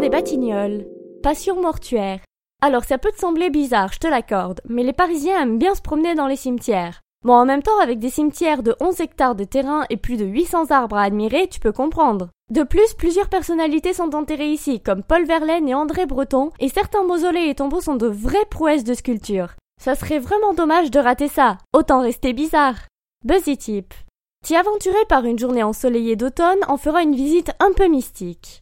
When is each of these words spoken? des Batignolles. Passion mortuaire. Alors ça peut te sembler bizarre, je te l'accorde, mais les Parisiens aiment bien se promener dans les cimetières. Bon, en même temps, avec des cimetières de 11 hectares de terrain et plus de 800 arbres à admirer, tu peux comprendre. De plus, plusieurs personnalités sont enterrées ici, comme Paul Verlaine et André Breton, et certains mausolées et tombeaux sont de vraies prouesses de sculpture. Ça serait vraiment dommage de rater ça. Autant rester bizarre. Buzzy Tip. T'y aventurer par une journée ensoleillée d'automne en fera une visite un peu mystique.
des 0.00 0.10
Batignolles. 0.10 0.86
Passion 1.22 1.60
mortuaire. 1.60 2.20
Alors 2.62 2.84
ça 2.84 2.98
peut 2.98 3.10
te 3.10 3.18
sembler 3.18 3.50
bizarre, 3.50 3.92
je 3.92 3.98
te 3.98 4.06
l'accorde, 4.06 4.60
mais 4.68 4.84
les 4.84 4.92
Parisiens 4.92 5.42
aiment 5.42 5.58
bien 5.58 5.74
se 5.74 5.82
promener 5.82 6.14
dans 6.14 6.28
les 6.28 6.36
cimetières. 6.36 7.00
Bon, 7.24 7.34
en 7.34 7.44
même 7.44 7.62
temps, 7.62 7.78
avec 7.82 7.98
des 7.98 8.10
cimetières 8.10 8.62
de 8.62 8.76
11 8.80 9.00
hectares 9.00 9.34
de 9.34 9.42
terrain 9.42 9.84
et 9.90 9.96
plus 9.96 10.16
de 10.16 10.24
800 10.24 10.70
arbres 10.70 10.96
à 10.96 11.02
admirer, 11.02 11.48
tu 11.48 11.58
peux 11.58 11.72
comprendre. 11.72 12.28
De 12.50 12.62
plus, 12.62 12.94
plusieurs 12.94 13.28
personnalités 13.28 13.92
sont 13.92 14.14
enterrées 14.14 14.52
ici, 14.52 14.80
comme 14.80 15.02
Paul 15.02 15.24
Verlaine 15.26 15.68
et 15.68 15.74
André 15.74 16.06
Breton, 16.06 16.50
et 16.60 16.68
certains 16.68 17.02
mausolées 17.02 17.48
et 17.48 17.56
tombeaux 17.56 17.80
sont 17.80 17.96
de 17.96 18.06
vraies 18.06 18.46
prouesses 18.50 18.84
de 18.84 18.94
sculpture. 18.94 19.54
Ça 19.82 19.96
serait 19.96 20.20
vraiment 20.20 20.54
dommage 20.54 20.92
de 20.92 21.00
rater 21.00 21.28
ça. 21.28 21.58
Autant 21.72 22.02
rester 22.02 22.32
bizarre. 22.32 22.76
Buzzy 23.24 23.56
Tip. 23.56 23.94
T'y 24.44 24.54
aventurer 24.54 25.04
par 25.08 25.24
une 25.24 25.38
journée 25.38 25.64
ensoleillée 25.64 26.14
d'automne 26.14 26.60
en 26.68 26.76
fera 26.76 27.02
une 27.02 27.16
visite 27.16 27.50
un 27.58 27.72
peu 27.72 27.88
mystique. 27.88 28.56